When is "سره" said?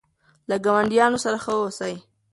1.23-1.37